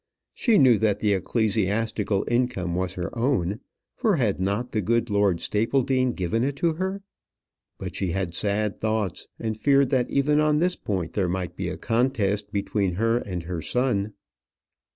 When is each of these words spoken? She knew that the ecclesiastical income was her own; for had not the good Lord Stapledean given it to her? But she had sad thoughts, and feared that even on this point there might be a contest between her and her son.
She 0.33 0.57
knew 0.57 0.79
that 0.79 0.99
the 0.99 1.13
ecclesiastical 1.13 2.25
income 2.27 2.73
was 2.73 2.95
her 2.95 3.15
own; 3.15 3.59
for 3.95 4.15
had 4.15 4.39
not 4.39 4.71
the 4.71 4.81
good 4.81 5.11
Lord 5.11 5.39
Stapledean 5.39 6.13
given 6.13 6.43
it 6.43 6.55
to 6.55 6.73
her? 6.73 7.03
But 7.77 7.95
she 7.95 8.07
had 8.09 8.33
sad 8.33 8.81
thoughts, 8.81 9.27
and 9.37 9.55
feared 9.55 9.91
that 9.91 10.09
even 10.09 10.39
on 10.39 10.57
this 10.57 10.75
point 10.75 11.13
there 11.13 11.29
might 11.29 11.55
be 11.55 11.69
a 11.69 11.77
contest 11.77 12.51
between 12.51 12.95
her 12.95 13.19
and 13.19 13.43
her 13.43 13.61
son. 13.61 14.13